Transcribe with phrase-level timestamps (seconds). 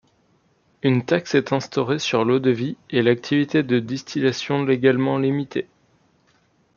[0.81, 5.67] Une taxe est instaurée sur l'eau-de-vie, et l'activité de distillation légalement limitée.